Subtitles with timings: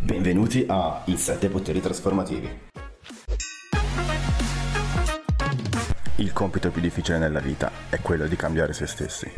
[0.00, 2.48] Benvenuti a I 7 poteri trasformativi.
[6.16, 9.30] Il compito più difficile nella vita è quello di cambiare se stessi.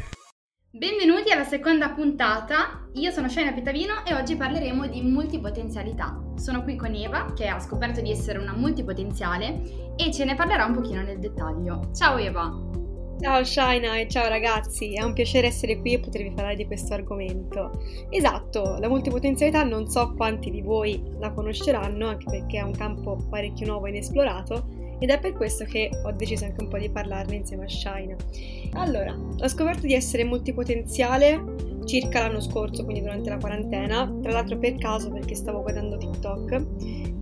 [0.71, 6.17] Benvenuti alla seconda puntata, io sono Shaina Pittavino e oggi parleremo di multipotenzialità.
[6.37, 10.67] Sono qui con Eva che ha scoperto di essere una multipotenziale e ce ne parlerà
[10.67, 11.91] un pochino nel dettaglio.
[11.95, 12.88] Ciao Eva!
[13.21, 16.95] Ciao Shaina e ciao ragazzi, è un piacere essere qui e potervi parlare di questo
[16.95, 17.83] argomento.
[18.11, 23.17] Esatto, la multipotenzialità non so quanti di voi la conosceranno, anche perché è un campo
[23.29, 24.69] parecchio nuovo e inesplorato,
[25.01, 28.15] ed è per questo che ho deciso anche un po' di parlarne insieme a Shaina.
[28.75, 31.43] Allora, ho scoperto di essere multipotenziale
[31.87, 36.53] circa l'anno scorso, quindi durante la quarantena, tra l'altro per caso perché stavo guardando TikTok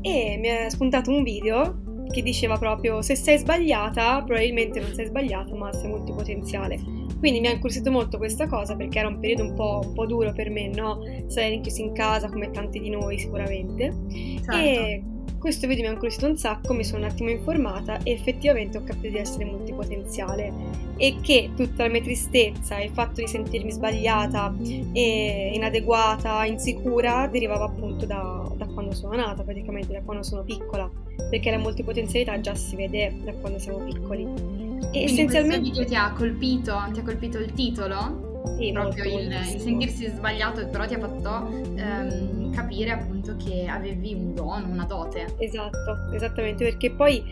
[0.03, 5.07] e mi è spuntato un video che diceva proprio se sei sbagliata, probabilmente non sei
[5.07, 6.79] sbagliata, ma sei multipotenziale.
[7.19, 10.07] Quindi mi ha incuriosito molto questa cosa perché era un periodo un po', un po
[10.07, 11.01] duro per me, no?
[11.27, 13.93] Stare rinchiusi in casa come tanti di noi sicuramente.
[14.11, 14.53] Certo.
[14.53, 15.03] E
[15.39, 18.83] questo video mi ha incuriosito un sacco, mi sono un attimo informata e effettivamente ho
[18.85, 20.53] capito di essere multipotenziale
[20.97, 24.55] e che tutta la mia tristezza e il fatto di sentirmi sbagliata
[24.93, 30.91] e inadeguata, insicura, derivava appunto da, da quando sono nata, praticamente da quando sono piccola,
[31.31, 34.25] perché la multipotenzialità già si vede da quando siamo piccoli.
[34.25, 35.59] E Quindi essenzialmente...
[35.61, 38.43] questo video ti ha colpito, ti ha colpito il titolo?
[38.59, 43.67] Sì, proprio molto, il, il, sentirsi sbagliato, però ti ha fatto ehm, capire appunto che
[43.67, 45.35] avevi un dono, una dote.
[45.39, 47.25] Esatto, esattamente, perché poi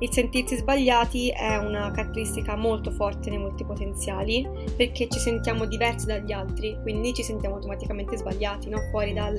[0.00, 4.46] il sentirsi sbagliati è una caratteristica molto forte nei multipotenziali
[4.76, 8.78] perché ci sentiamo diversi dagli altri, quindi ci sentiamo automaticamente sbagliati, no?
[8.90, 9.36] fuori dal,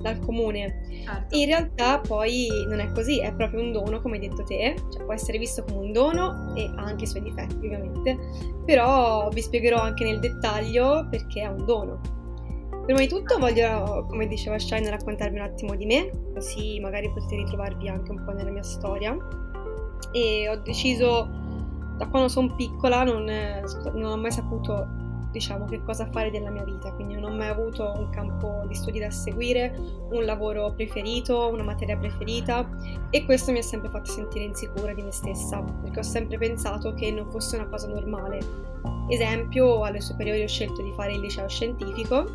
[0.00, 0.86] dal comune.
[1.04, 1.36] Certo.
[1.36, 5.04] In realtà poi non è così, è proprio un dono, come hai detto te, cioè
[5.04, 8.16] può essere visto come un dono e ha anche i suoi difetti ovviamente,
[8.64, 12.00] però vi spiegherò anche nel dettaglio perché è un dono.
[12.86, 17.36] Prima di tutto voglio, come diceva Shine, raccontarvi un attimo di me, così magari potete
[17.36, 19.14] ritrovarvi anche un po' nella mia storia
[20.12, 21.28] e ho deciso
[21.96, 23.24] da quando sono piccola non,
[23.94, 27.48] non ho mai saputo diciamo che cosa fare della mia vita, quindi non ho mai
[27.48, 29.76] avuto un campo di studi da seguire,
[30.10, 32.68] un lavoro preferito, una materia preferita
[33.10, 36.94] e questo mi ha sempre fatto sentire insicura di me stessa, perché ho sempre pensato
[36.94, 38.38] che non fosse una cosa normale.
[39.08, 42.26] Esempio, alle superiori ho scelto di fare il liceo scientifico,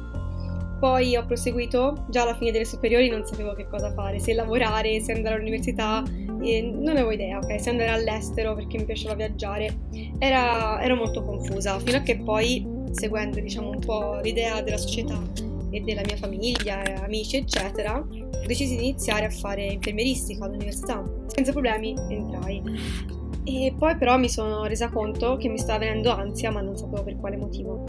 [0.79, 4.99] poi ho proseguito, già alla fine delle superiori non sapevo che cosa fare, se lavorare,
[4.99, 6.03] se andare all'università,
[6.43, 9.75] e non avevo idea, ok, se andare all'estero perché mi piaceva viaggiare,
[10.19, 15.21] era, ero molto confusa, fino a che poi, seguendo diciamo un po' l'idea della società
[15.69, 21.03] e della mia famiglia, amici eccetera, ho deciso di iniziare a fare infermieristica all'università.
[21.27, 22.61] Senza problemi entrai.
[23.45, 27.03] E poi però mi sono resa conto che mi stava venendo ansia, ma non sapevo
[27.03, 27.83] per quale motivo.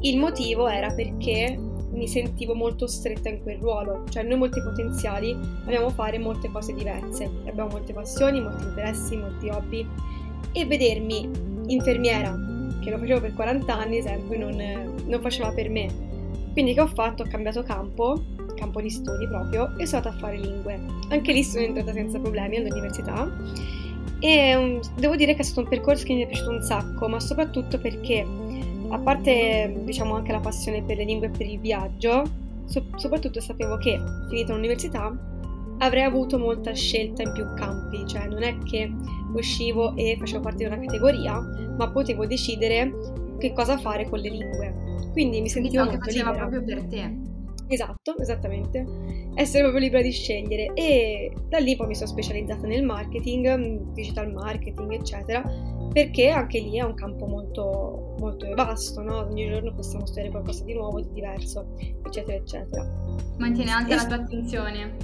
[0.00, 1.58] Il motivo era perché
[1.98, 6.72] mi sentivo molto stretta in quel ruolo, cioè noi molti potenziali abbiamo fare molte cose
[6.72, 9.86] diverse, abbiamo molte passioni, molti interessi, molti hobby
[10.52, 11.28] e vedermi
[11.66, 12.34] infermiera,
[12.80, 16.06] che lo facevo per 40 anni, esempio, non, non faceva per me.
[16.52, 17.24] Quindi che ho fatto?
[17.24, 18.22] Ho cambiato campo,
[18.54, 20.80] campo di studi proprio, e sono andata a fare lingue.
[21.10, 23.30] Anche lì sono entrata senza problemi all'università
[24.20, 27.08] e um, devo dire che è stato un percorso che mi è piaciuto un sacco,
[27.08, 28.26] ma soprattutto perché
[28.88, 32.22] a parte diciamo anche la passione per le lingue e per il viaggio,
[32.64, 35.16] so- soprattutto sapevo che finita l'università
[35.78, 38.90] avrei avuto molta scelta in più campi, cioè non è che
[39.34, 41.40] uscivo e facevo parte di una categoria,
[41.76, 42.92] ma potevo decidere
[43.38, 44.74] che cosa fare con le lingue.
[45.12, 46.46] Quindi mi sentivo Quindi molto libera.
[46.46, 47.27] proprio per te.
[47.68, 48.84] Esatto, esattamente.
[49.34, 54.32] Essere proprio libera di scegliere e da lì poi mi sono specializzata nel marketing, digital
[54.32, 55.42] marketing, eccetera,
[55.92, 59.18] perché anche lì è un campo molto, molto vasto, no?
[59.18, 61.66] Ogni giorno possiamo studiare qualcosa di nuovo, di diverso,
[62.04, 62.88] eccetera, eccetera.
[63.36, 64.96] Mantiene alta es- la tua attenzione.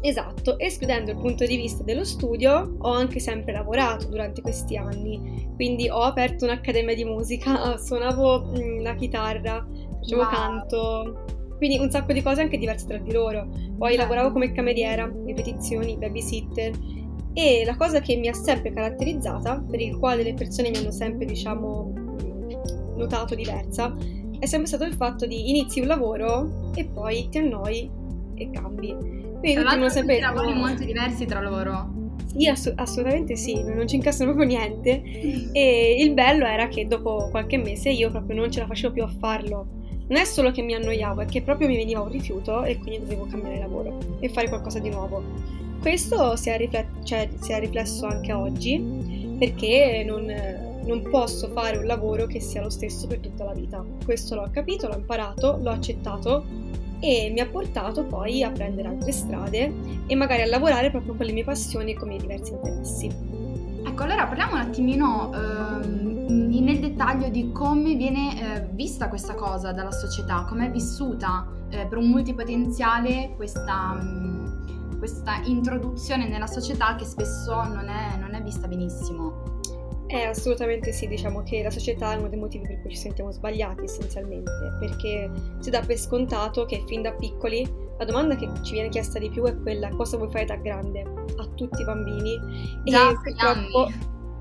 [0.00, 5.48] Esatto, escludendo il punto di vista dello studio, ho anche sempre lavorato durante questi anni,
[5.54, 9.66] quindi ho aperto un'accademia di musica, suonavo mm, la chitarra,
[10.00, 10.30] facevo wow.
[10.30, 11.24] canto,
[11.56, 13.48] quindi un sacco di cose anche diverse tra di loro.
[13.76, 16.72] Poi lavoravo come cameriera, ripetizioni, babysitter
[17.32, 20.92] e la cosa che mi ha sempre caratterizzata, per il quale le persone mi hanno
[20.92, 21.92] sempre, diciamo,
[22.96, 23.94] notato diversa,
[24.38, 27.90] è sempre stato il fatto di inizi un lavoro e poi ti annoi
[28.34, 28.94] e cambi.
[28.94, 32.02] Quindi tutti hanno sempre lavori molto diversi tra loro.
[32.26, 35.02] Sì, ass- assolutamente sì, non ci incassano proprio niente.
[35.52, 39.02] e il bello era che dopo qualche mese io proprio non ce la facevo più
[39.02, 39.82] a farlo.
[40.06, 43.00] Non è solo che mi annoiavo, è che proprio mi veniva un rifiuto e quindi
[43.00, 45.22] dovevo cambiare lavoro e fare qualcosa di nuovo.
[45.80, 50.26] Questo si è, riflet- cioè, si è riflesso anche oggi perché non,
[50.84, 53.84] non posso fare un lavoro che sia lo stesso per tutta la vita.
[54.04, 56.44] Questo l'ho capito, l'ho imparato, l'ho accettato
[57.00, 59.72] e mi ha portato poi a prendere altre strade
[60.06, 63.10] e magari a lavorare proprio con le mie passioni e con i miei diversi interessi.
[63.86, 65.86] Ecco, allora parliamo un attimino eh,
[66.28, 71.86] nel dettaglio di come viene eh, vista questa cosa dalla società, come è vissuta eh,
[71.86, 78.42] per un multipotenziale questa, mh, questa, introduzione nella società che spesso non è, non è
[78.42, 79.52] vista benissimo.
[80.06, 83.32] Eh, assolutamente sì, diciamo che la società è uno dei motivi per cui ci sentiamo
[83.32, 87.66] sbagliati essenzialmente, perché si dà per scontato che fin da piccoli
[87.98, 91.00] la domanda che ci viene chiesta di più è quella cosa vuoi fare da grande
[91.02, 92.38] a tutti i bambini
[92.84, 93.90] Già, e purtroppo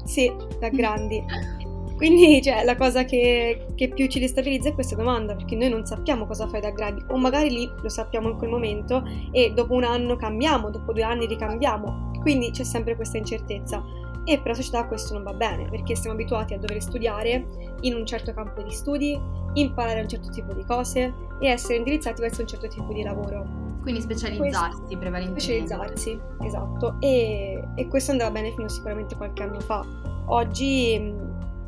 [0.06, 1.24] sì, da grandi.
[1.96, 5.86] Quindi cioè, la cosa che, che, più ci destabilizza è questa domanda, perché noi non
[5.86, 9.74] sappiamo cosa fare da grandi, o magari lì lo sappiamo in quel momento e dopo
[9.74, 13.84] un anno cambiamo, dopo due anni ricambiamo, quindi c'è sempre questa incertezza
[14.26, 17.46] e per la società questo non va bene perché siamo abituati a dover studiare
[17.82, 19.20] in un certo campo di studi,
[19.54, 23.62] imparare un certo tipo di cose e essere indirizzati verso un certo tipo di lavoro.
[23.82, 25.42] Quindi specializzarsi questo, prevalentemente.
[25.42, 26.96] Specializzarsi, esatto.
[27.02, 29.86] E, e, questo andava bene fino a sicuramente qualche anno fa.
[30.28, 31.14] Oggi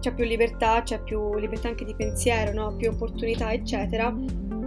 [0.05, 2.75] c'è più libertà, c'è più libertà anche di pensiero, no?
[2.75, 4.15] più opportunità, eccetera.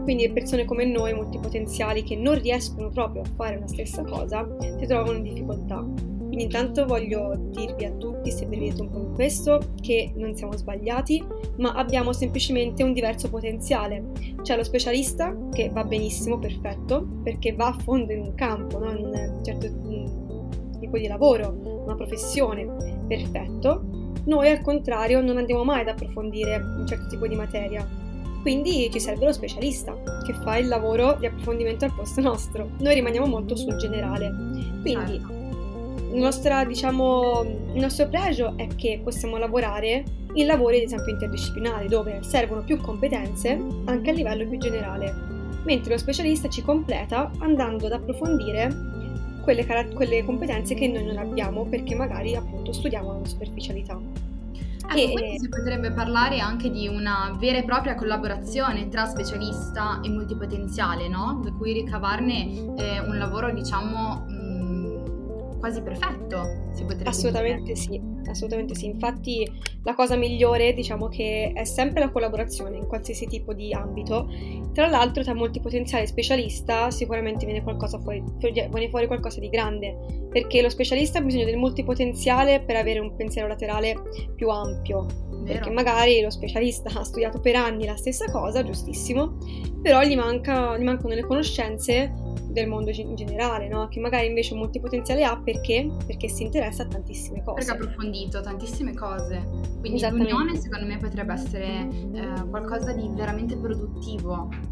[0.03, 4.87] Quindi persone come noi, multipotenziali, che non riescono proprio a fare la stessa cosa, si
[4.87, 5.77] trovano in difficoltà.
[5.77, 10.57] Quindi intanto voglio dirvi a tutti, se vedete un po' in questo, che non siamo
[10.57, 11.25] sbagliati,
[11.59, 14.11] ma abbiamo semplicemente un diverso potenziale.
[14.43, 18.91] C'è lo specialista che va benissimo, perfetto, perché va a fondo in un campo, no?
[18.91, 19.69] in un certo
[20.81, 22.67] tipo di lavoro, una professione,
[23.07, 23.98] perfetto.
[24.25, 27.87] Noi al contrario non andiamo mai ad approfondire un certo tipo di materia,
[28.43, 32.71] quindi ci serve lo specialista che fa il lavoro di approfondimento al posto nostro.
[32.79, 34.31] Noi rimaniamo molto sul generale.
[34.83, 35.39] Quindi certo
[36.13, 37.43] il nostro, diciamo,
[37.75, 42.79] il nostro pregio è che possiamo lavorare in lavori ad esempio interdisciplinari dove servono più
[42.79, 45.15] competenze anche a livello più generale,
[45.65, 48.69] mentre lo specialista ci completa andando ad approfondire
[49.49, 53.99] quelle, quelle competenze che noi non abbiamo perché magari appunto studiamo la superficialità.
[54.95, 55.39] Ecco, e...
[55.39, 61.41] si potrebbe parlare anche di una vera e propria collaborazione tra specialista e multipotenziale, no?
[61.43, 64.27] Da cui ricavarne eh, un lavoro, diciamo,
[65.59, 67.77] quasi perfetto, si potrebbe assolutamente dire.
[67.77, 68.87] sì, assolutamente sì.
[68.87, 69.51] Infatti
[69.83, 74.29] la cosa migliore, diciamo che è sempre la collaborazione in qualsiasi tipo di ambito.
[74.79, 80.63] Tra l'altro, tra molti potenziali specialista sicuramente viene, fuori, viene fuori qualcosa di grande, perché
[80.63, 83.97] lo specialista ha bisogno del multipotenziale per avere un pensiero laterale
[84.37, 85.05] più ampio.
[85.31, 85.45] Vero.
[85.45, 89.39] Perché magari lo specialista ha studiato per anni la stessa cosa, giustissimo,
[89.83, 92.15] però gli, manca, gli mancano le conoscenze
[92.49, 93.89] del mondo in generale, no?
[93.89, 95.91] che magari invece un multipotenziale ha perché?
[96.07, 97.65] Perché si interessa a tantissime cose.
[97.65, 99.45] Perché ha approfondito tantissime cose.
[99.81, 104.68] Quindi l'unione secondo me potrebbe essere eh, qualcosa di veramente produttivo.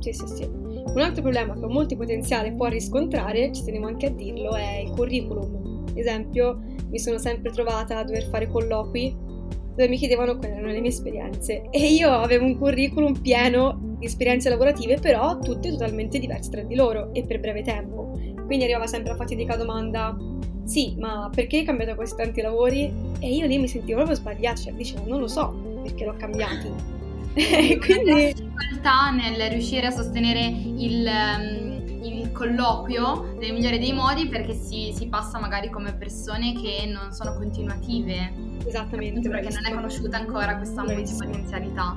[0.00, 0.44] Sì, sì, sì.
[0.44, 4.90] Un altro problema che un multipotenziale può riscontrare, ci teniamo anche a dirlo, è il
[4.90, 5.84] curriculum.
[5.94, 6.58] Esempio,
[6.88, 9.28] mi sono sempre trovata a dover fare colloqui
[9.70, 14.06] dove mi chiedevano quali erano le mie esperienze e io avevo un curriculum pieno di
[14.06, 18.18] esperienze lavorative, però tutte totalmente diverse tra di loro e per breve tempo.
[18.46, 20.16] Quindi arrivava sempre la fatidica domanda:
[20.64, 22.92] sì, ma perché hai cambiato questi tanti lavori?
[23.20, 26.98] E io lì mi sentivo proprio sbagliata, cioè dicevo, non lo so perché l'ho cambiati.
[27.80, 34.54] Quindi difficoltà nel riuscire a sostenere il, um, il, colloquio nel migliore dei modi perché
[34.54, 39.28] si, si passa magari come persone che non sono continuative Esattamente.
[39.28, 41.96] Perché non è conosciuta ancora questa multipotenzialità.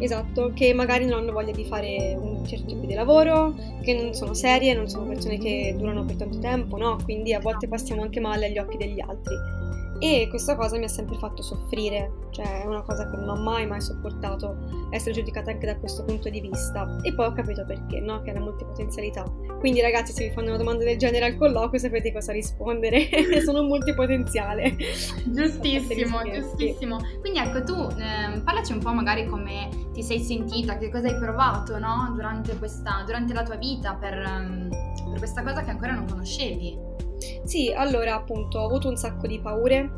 [0.00, 4.14] Esatto, che magari non hanno voglia di fare un certo tipo di lavoro, che non
[4.14, 6.98] sono serie, non sono persone che durano per tanto tempo, no?
[7.02, 9.34] Quindi a volte passiamo anche male agli occhi degli altri.
[10.00, 13.36] E questa cosa mi ha sempre fatto soffrire, cioè è una cosa che non ho
[13.36, 14.56] mai mai sopportato
[14.90, 16.98] essere giudicata anche da questo punto di vista.
[17.02, 18.22] E poi ho capito perché, no?
[18.22, 19.24] Che era multipotenzialità.
[19.58, 23.08] Quindi ragazzi, se vi fanno una domanda del genere al colloquio sapete cosa rispondere,
[23.44, 24.76] sono multipotenziale.
[25.24, 26.98] Giustissimo, giustissimo.
[27.20, 31.18] Quindi ecco, tu eh, parlaci un po' magari come ti sei sentita, che cosa hai
[31.18, 32.12] provato, no?
[32.14, 34.58] Durante, questa, durante la tua vita per,
[35.10, 36.87] per questa cosa che ancora non conoscevi.
[37.48, 39.90] Sì, allora appunto ho avuto un sacco di paure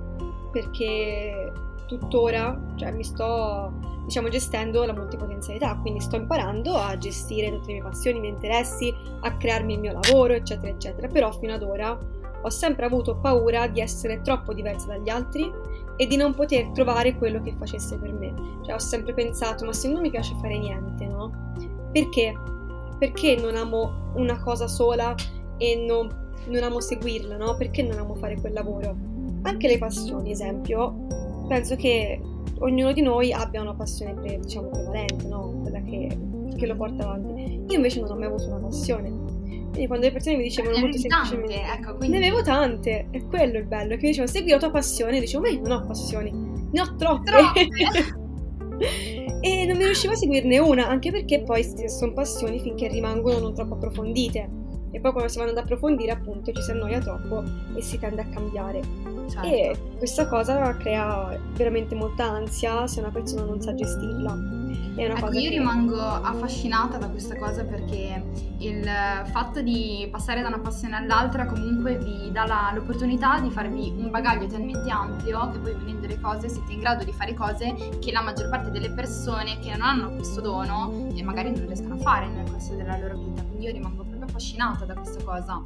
[0.52, 1.52] perché
[1.88, 3.73] tuttora cioè, mi sto
[4.04, 8.33] diciamo gestendo la multipotenzialità, quindi sto imparando a gestire tutte le mie passioni, i miei
[8.35, 11.09] interessi, a crearmi il mio lavoro, eccetera, eccetera.
[11.09, 11.99] Però fino ad ora
[12.40, 15.50] ho sempre avuto paura di essere troppo diversa dagli altri
[15.97, 18.33] e di non poter trovare quello che facesse per me.
[18.64, 21.33] Cioè ho sempre pensato, ma se non mi piace fare niente, no?
[21.90, 22.33] Perché?
[22.97, 25.16] Perché non amo una cosa sola
[25.57, 27.56] e non non amo seguirla, no?
[27.56, 28.97] Perché non amo fare quel lavoro?
[29.42, 31.06] Anche le passioni, esempio,
[31.49, 32.20] penso che
[32.59, 35.61] ognuno di noi abbia una passione pre, diciamo prevalente, no?
[35.62, 36.28] Quella che
[36.61, 37.64] che lo porta avanti.
[37.68, 39.09] Io invece non ho mai avuto una passione.
[39.70, 41.54] Quindi quando le persone mi dicevano molto semplicemente...
[41.54, 44.59] tante, ecco, quindi- Ne avevo tante, è quello il bello, che mi dicevano segui la
[44.59, 46.30] tua passione, e dicevo ma io non ho passioni,
[46.70, 47.30] ne ho troppe.
[47.30, 47.68] Troppe!
[49.40, 53.54] e non mi riuscivo a seguirne una, anche perché poi sono passioni finché rimangono non
[53.54, 54.59] troppo approfondite.
[54.92, 57.44] E poi quando si vanno ad approfondire, appunto, ci si annoia troppo
[57.75, 58.80] e si tende a cambiare.
[59.28, 59.47] Certo.
[59.47, 64.59] E questa cosa crea veramente molta ansia se una persona non sa gestirla.
[64.97, 68.23] Ecco, io che- rimango affascinata da questa cosa perché
[68.59, 68.85] il
[69.30, 74.11] fatto di passare da una passione all'altra comunque vi dà la- l'opportunità di farvi un
[74.11, 78.12] bagaglio talmente ampio che poi venendo le cose siete in grado di fare cose che
[78.12, 81.99] la maggior parte delle persone che non hanno questo dono e magari non riescono a
[81.99, 83.42] fare nel corso della loro vita.
[83.42, 85.61] Quindi io rimango affascinata da questa cosa.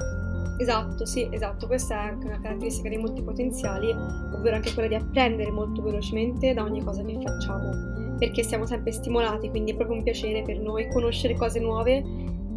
[0.57, 1.67] Esatto, sì, esatto.
[1.67, 6.63] Questa è anche una caratteristica dei multipotenziali, ovvero anche quella di apprendere molto velocemente da
[6.63, 10.87] ogni cosa che facciamo, perché siamo sempre stimolati, quindi è proprio un piacere per noi
[10.89, 12.03] conoscere cose nuove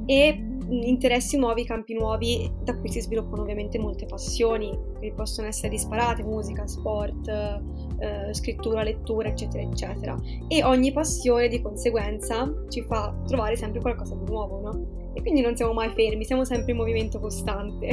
[0.06, 5.70] e interessi nuovi, campi nuovi, da cui si sviluppano ovviamente molte passioni, che possono essere
[5.70, 10.16] disparate, musica, sport, eh, scrittura, lettura, eccetera, eccetera.
[10.46, 14.97] E ogni passione di conseguenza ci fa trovare sempre qualcosa di nuovo, no?
[15.18, 17.88] E quindi non siamo mai fermi, siamo sempre in movimento costante.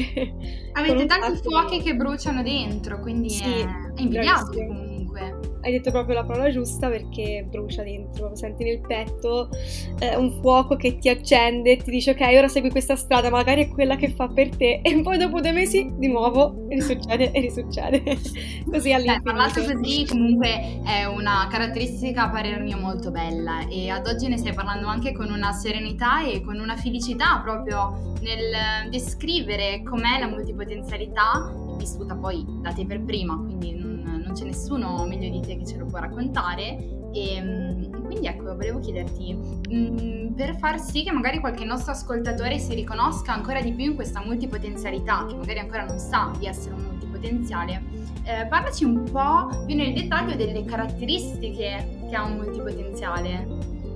[0.74, 3.65] Avete tanti fuochi che bruciano dentro, quindi Sì, è,
[3.96, 5.45] è invidiabile comunque.
[5.66, 9.50] Hai detto proprio la parola giusta perché brucia dentro, senti nel petto
[9.98, 13.64] eh, un fuoco che ti accende e ti dice ok, ora segui questa strada, magari
[13.64, 17.40] è quella che fa per te e poi dopo due mesi di nuovo risuccede e
[17.40, 18.04] risuccede.
[18.70, 19.80] Così Beh, parlato all'infinito.
[19.82, 24.54] così comunque è una caratteristica a parer mio molto bella e ad oggi ne stai
[24.54, 31.52] parlando anche con una serenità e con una felicità proprio nel descrivere com'è la multipotenzialità
[31.78, 33.95] vissuta poi da te per prima, quindi non
[34.36, 36.77] c'è nessuno meglio di te che ce lo può raccontare
[37.13, 39.34] e mm, quindi ecco volevo chiederti
[39.74, 43.96] mm, per far sì che magari qualche nostro ascoltatore si riconosca ancora di più in
[43.96, 49.65] questa multipotenzialità che magari ancora non sa di essere un multipotenziale eh, parlaci un po'
[49.65, 53.48] più nel dettaglio delle caratteristiche che ha un multipotenziale.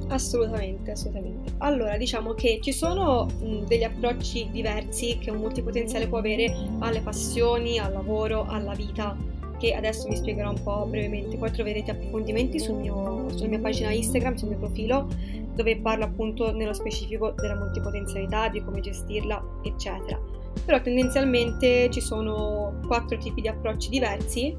[0.08, 1.53] Assolutamente, assolutamente.
[1.58, 7.01] Allora, diciamo che ci sono mh, degli approcci diversi che un multipotenziale può avere alle
[7.01, 9.15] passioni, al lavoro, alla vita,
[9.60, 11.38] che adesso vi spiegherò un po' brevemente.
[11.38, 15.08] Poi troverete approfondimenti sul mio- sulla mia pagina Instagram, sul mio profilo,
[15.54, 20.20] dove parlo appunto nello specifico della multipotenzialità, di come gestirla, eccetera.
[20.66, 24.58] Però tendenzialmente ci sono quattro tipi di approcci diversi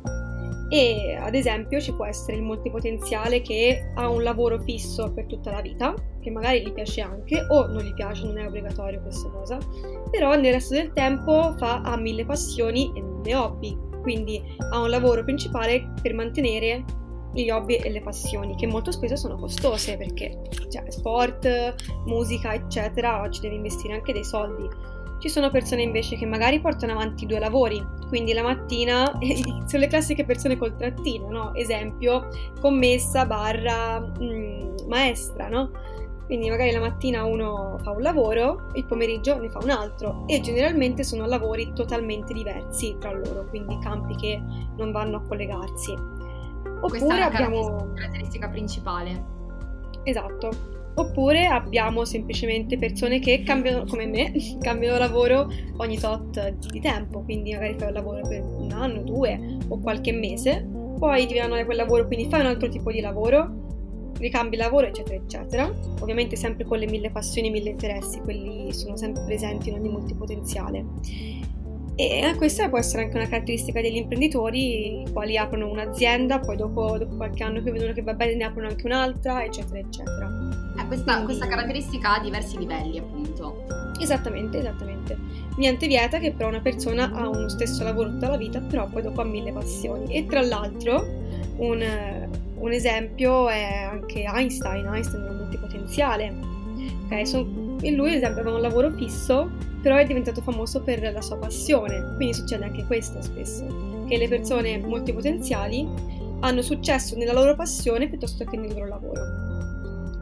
[0.72, 5.50] e ad esempio ci può essere il multipotenziale che ha un lavoro fisso per tutta
[5.50, 9.28] la vita, che magari gli piace anche o non gli piace, non è obbligatorio questa
[9.30, 9.58] cosa,
[10.10, 14.90] però nel resto del tempo fa, ha mille passioni e mille hobby, quindi ha un
[14.90, 16.84] lavoro principale per mantenere
[17.32, 21.74] gli hobby e le passioni, che molto spesso sono costose perché cioè, sport,
[22.06, 24.68] musica, eccetera, ci devi investire anche dei soldi.
[25.20, 29.04] Ci sono persone invece che magari portano avanti due lavori, quindi la mattina
[29.66, 31.54] sono le classiche persone col trattino, no?
[31.54, 32.28] Esempio,
[32.58, 35.70] commessa barra mm, maestra, no?
[36.30, 40.40] Quindi magari la mattina uno fa un lavoro, il pomeriggio ne fa un altro e
[40.40, 44.40] generalmente sono lavori totalmente diversi tra loro, quindi campi che
[44.76, 45.92] non vanno a collegarsi.
[46.82, 47.92] Questa Oppure è la abbiamo...
[47.94, 49.24] caratteristica, principale.
[50.04, 50.50] Esatto.
[50.94, 54.32] Oppure abbiamo semplicemente persone che cambiano, come me,
[54.62, 59.58] cambiano lavoro ogni tot di tempo, quindi magari fai un lavoro per un anno, due
[59.66, 60.64] o qualche mese,
[60.96, 63.79] poi ti viene da quel lavoro, quindi fai un altro tipo di lavoro,
[64.18, 65.72] ricambi lavoro, eccetera, eccetera.
[66.00, 70.84] Ovviamente sempre con le mille passioni mille interessi, quelli sono sempre presenti in ogni multipotenziale.
[72.00, 76.96] E questa può essere anche una caratteristica degli imprenditori, i quali aprono un'azienda, poi dopo,
[76.96, 80.48] dopo qualche anno che vedono che va bene ne aprono anche un'altra, eccetera, eccetera.
[80.78, 83.66] Eh, questa, Quindi- questa caratteristica ha diversi livelli, appunto.
[84.00, 85.18] Esattamente, esattamente.
[85.58, 89.02] Niente vieta che però una persona ha uno stesso lavoro tutta la vita, però poi
[89.02, 90.14] dopo ha mille passioni.
[90.14, 91.04] E tra l'altro,
[91.56, 91.82] un,
[92.60, 94.86] un esempio è anche Einstein.
[94.86, 96.34] Einstein un multipotenziale.
[97.04, 99.50] Ok, son- e lui, ad esempio, aveva un lavoro fisso,
[99.82, 102.14] però è diventato famoso per la sua passione.
[102.16, 105.88] Quindi succede anche questo spesso, che le persone multipotenziali
[106.40, 109.20] hanno successo nella loro passione piuttosto che nel loro lavoro.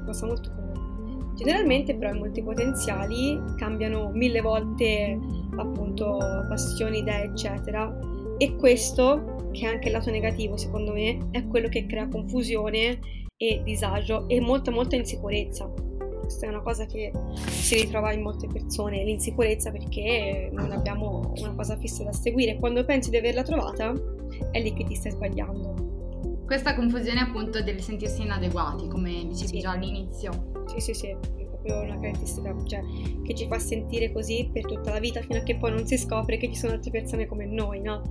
[0.05, 1.35] Cosa molto comune.
[1.37, 5.19] Generalmente però i multipotenziali cambiano mille volte
[5.57, 6.19] appunto
[6.49, 8.08] passioni, idee, eccetera.
[8.39, 12.99] E questo, che è anche il lato negativo secondo me, è quello che crea confusione
[13.37, 15.69] e disagio e molta molta insicurezza.
[16.21, 17.11] Questa è una cosa che
[17.49, 22.59] si ritrova in molte persone, l'insicurezza perché non abbiamo una cosa fissa da seguire.
[22.59, 23.93] Quando pensi di averla trovata,
[24.51, 26.43] è lì che ti stai sbagliando.
[26.45, 29.59] Questa confusione appunto del sentirsi inadeguati, come dicevi Sì.
[29.61, 30.31] già all'inizio.
[30.67, 31.17] Sì, sì, sì,
[31.69, 32.83] proprio una caratteristica cioè,
[33.23, 35.99] che ci fa sentire così per tutta la vita fino a che poi non si
[35.99, 38.03] scopre che ci sono altre persone come noi, no?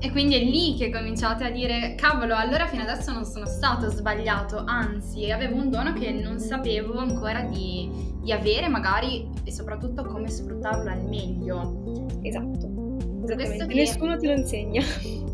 [0.00, 3.88] E quindi è lì che cominciate a dire, cavolo, allora fino adesso non sono stato
[3.88, 10.04] sbagliato, anzi avevo un dono che non sapevo ancora di, di avere magari e soprattutto
[10.04, 12.06] come sfruttarlo al meglio.
[12.22, 12.82] Esatto.
[13.26, 13.66] Che...
[13.72, 14.82] Nessuno te lo insegna.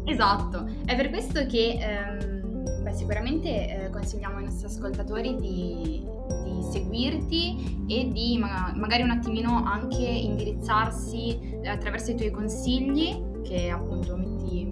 [0.05, 3.49] Esatto, è per questo che ehm, beh, sicuramente
[3.87, 6.03] eh, consigliamo ai nostri ascoltatori di,
[6.45, 13.29] di seguirti e di ma- magari un attimino anche indirizzarsi eh, attraverso i tuoi consigli
[13.43, 14.67] che appunto metti,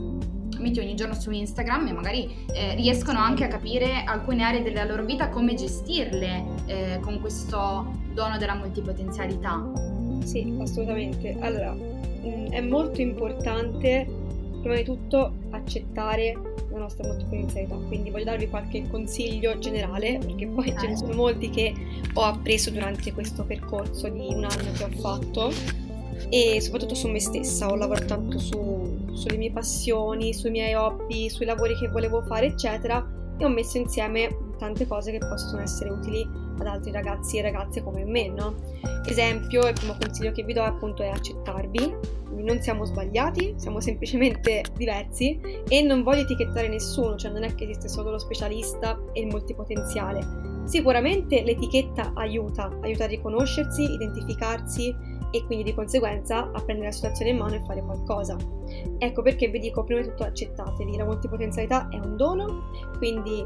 [0.58, 4.84] metti ogni giorno su Instagram e magari eh, riescono anche a capire alcune aree della
[4.84, 9.70] loro vita come gestirle eh, con questo dono della multipotenzialità.
[10.24, 11.36] Sì, assolutamente.
[11.40, 14.26] Allora, mm, è molto importante
[14.60, 16.36] prima di tutto accettare
[16.70, 21.50] la nostra multipotenzialità, quindi voglio darvi qualche consiglio generale, perché poi ce ne sono molti
[21.50, 21.74] che
[22.14, 25.50] ho appreso durante questo percorso di un anno che ho fatto.
[26.30, 31.30] E soprattutto su me stessa, ho lavorato tanto su, sulle mie passioni, sui miei hobby,
[31.30, 33.06] sui lavori che volevo fare, eccetera,
[33.38, 36.26] e ho messo insieme tante cose che possono essere utili
[36.58, 38.56] ad altri ragazzi e ragazze come me, no?
[39.06, 41.94] Esempio, il primo consiglio che vi do appunto è accettarvi,
[42.30, 47.64] non siamo sbagliati, siamo semplicemente diversi e non voglio etichettare nessuno, cioè non è che
[47.64, 50.56] esiste solo lo specialista e il multipotenziale.
[50.64, 54.94] Sicuramente l'etichetta aiuta, aiuta a riconoscersi, identificarsi
[55.30, 58.36] e quindi di conseguenza a prendere la situazione in mano e fare qualcosa.
[58.98, 63.44] Ecco perché vi dico prima di tutto accettatevi, la multipotenzialità è un dono, quindi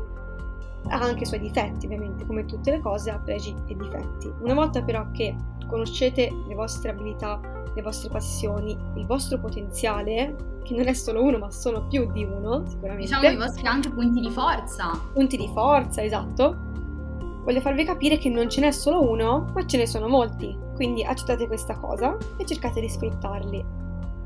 [0.89, 4.33] ha anche i suoi difetti ovviamente, come tutte le cose ha pregi e difetti.
[4.41, 5.35] Una volta però che
[5.69, 11.39] conoscete le vostre abilità, le vostre passioni, il vostro potenziale, che non è solo uno
[11.39, 13.07] ma sono più di uno sicuramente.
[13.07, 14.91] Diciamo i vostri anche punti di forza.
[15.13, 16.71] Punti di forza, esatto
[17.45, 20.57] voglio farvi capire che non ce n'è solo uno, ma ce ne sono molti.
[20.75, 23.65] Quindi accettate questa cosa e cercate di sfruttarli.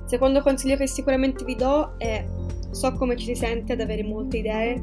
[0.04, 2.24] Secondo consiglio che sicuramente vi do è
[2.70, 4.82] so come ci si sente ad avere molte idee,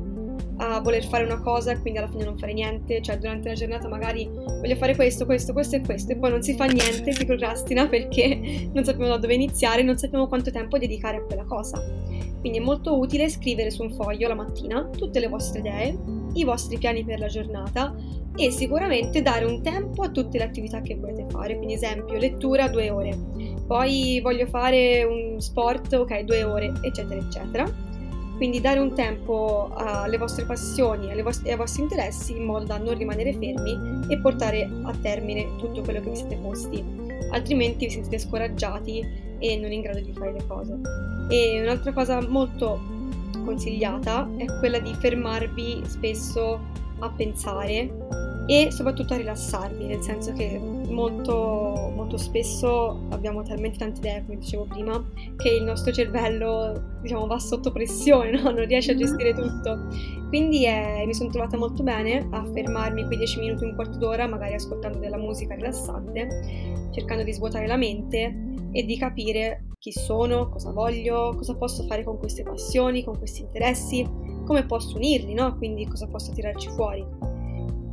[0.58, 3.56] a voler fare una cosa e quindi alla fine non fare niente, cioè durante la
[3.56, 7.12] giornata magari voglio fare questo, questo, questo e questo e poi non si fa niente,
[7.12, 11.46] si procrastina perché non sappiamo da dove iniziare, non sappiamo quanto tempo dedicare a quella
[11.46, 11.82] cosa.
[12.40, 15.98] Quindi è molto utile scrivere su un foglio la mattina tutte le vostre idee,
[16.34, 17.96] i vostri piani per la giornata
[18.36, 22.68] e sicuramente dare un tempo a tutte le attività che volete fare, quindi esempio lettura
[22.68, 23.18] due ore,
[23.68, 27.83] poi voglio fare un sport, ok, due ore, eccetera, eccetera.
[28.44, 31.22] Quindi dare un tempo alle vostre passioni e ai
[31.56, 36.10] vostri interessi in modo da non rimanere fermi e portare a termine tutto quello che
[36.10, 36.84] vi siete posti,
[37.32, 39.02] altrimenti vi sentite scoraggiati
[39.40, 40.78] e non in grado di fare le cose.
[41.30, 42.82] E un'altra cosa molto
[43.46, 46.60] consigliata è quella di fermarvi spesso
[47.00, 47.90] a pensare
[48.46, 50.60] e soprattutto a rilassarvi, nel senso che
[50.94, 55.04] molto, molto spesso abbiamo talmente tante idee, come dicevo prima,
[55.36, 58.52] che il nostro cervello diciamo, va sotto pressione, no?
[58.52, 59.88] non riesce a gestire tutto.
[60.30, 64.28] Quindi eh, mi sono trovata molto bene a fermarmi quei 10 minuti, un quarto d'ora,
[64.28, 70.50] magari ascoltando della musica rilassante, cercando di svuotare la mente e di capire chi sono,
[70.50, 74.10] cosa voglio, cosa posso fare con queste passioni, con questi interessi,
[74.46, 75.58] come posso unirli, no?
[75.58, 77.33] quindi cosa posso tirarci fuori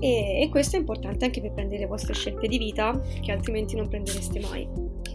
[0.01, 3.77] e, e questo è importante anche per prendere le vostre scelte di vita che altrimenti
[3.77, 4.69] non prendereste mai.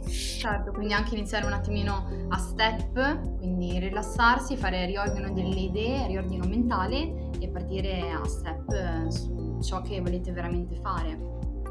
[0.08, 6.45] Certo, quindi anche iniziare un attimino a step, quindi rilassarsi, fare riordino delle idee, riordino
[6.45, 11.17] mentale e partire a step su ciò che volete veramente fare.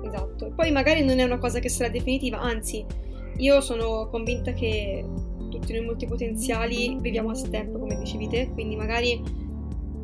[0.04, 2.84] Esatto, poi magari non è una cosa che sarà definitiva, anzi
[3.36, 5.04] io sono convinta che
[5.50, 9.22] tutti noi multipotenziali viviamo a step come dicevi te, quindi magari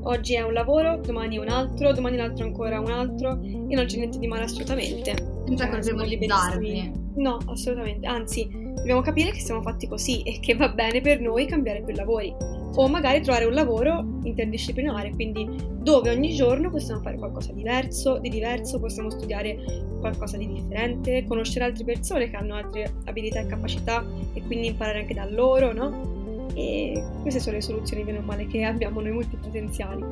[0.03, 3.85] Oggi è un lavoro, domani è un altro, domani l'altro ancora un altro e non
[3.85, 5.15] c'è niente di male assolutamente.
[5.47, 6.93] Senza colpevolizzarvi.
[7.17, 8.07] No, assolutamente.
[8.07, 11.95] Anzi, dobbiamo capire che siamo fatti così e che va bene per noi cambiare più
[11.95, 12.35] lavori.
[12.77, 15.49] O magari trovare un lavoro interdisciplinare, quindi
[15.81, 19.59] dove ogni giorno possiamo fare qualcosa di diverso, di diverso, possiamo studiare
[19.99, 25.01] qualcosa di differente, conoscere altre persone che hanno altre abilità e capacità e quindi imparare
[25.01, 26.10] anche da loro, no?
[26.55, 30.05] E queste sono le soluzioni, bene o male, che abbiamo noi multipotenziali.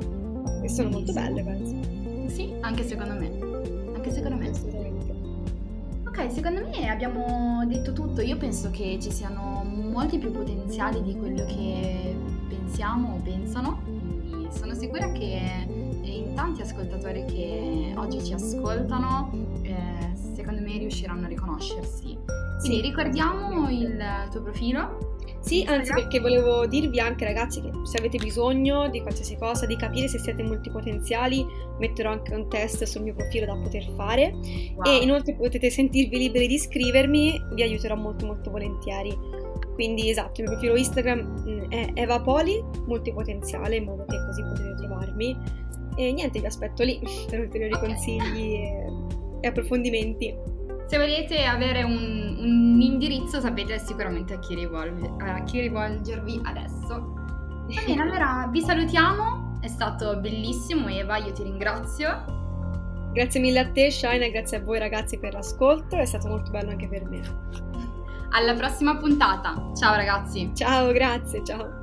[0.63, 1.77] E sono molto belle, penso.
[2.29, 3.31] Sì, anche secondo me.
[3.95, 4.49] Anche secondo me.
[4.51, 5.15] Assolutamente.
[6.07, 8.21] Ok, secondo me abbiamo detto tutto.
[8.21, 12.17] Io penso che ci siano molti più potenziali di quello che
[12.49, 13.81] pensiamo o pensano.
[13.85, 15.41] Quindi sono sicura che
[16.03, 19.31] in tanti ascoltatori che oggi ci ascoltano,
[19.63, 22.19] eh, secondo me riusciranno a riconoscersi.
[22.61, 22.81] Quindi sì.
[22.81, 25.08] ricordiamo il tuo profilo
[25.49, 29.77] Sì, anzi perché volevo dirvi anche ragazzi che se avete bisogno di qualsiasi cosa, di
[29.77, 31.43] capire se siete multipotenziali,
[31.79, 34.31] metterò anche un test sul mio profilo da poter fare
[34.75, 34.85] wow.
[34.85, 39.17] e inoltre potete sentirvi liberi di iscrivermi, vi aiuterò molto molto volentieri.
[39.73, 44.43] Quindi esatto, il mio profilo Instagram mm, è Eva Poli, multipotenziale, in modo che così
[44.43, 45.35] potete trovarmi.
[45.97, 47.89] E niente, vi aspetto lì per ulteriori okay.
[47.89, 48.87] consigli e,
[49.41, 50.35] e approfondimenti.
[50.89, 57.15] Se volete avere un, un indirizzo sapete sicuramente a chi, rivolge, a chi rivolgervi adesso.
[57.69, 62.37] Va bene, allora vi salutiamo, è stato bellissimo Eva, io ti ringrazio.
[63.13, 66.51] Grazie mille a te Shine e grazie a voi ragazzi per l'ascolto, è stato molto
[66.51, 67.21] bello anche per me.
[68.31, 70.51] Alla prossima puntata, ciao ragazzi.
[70.55, 71.78] Ciao, grazie, ciao.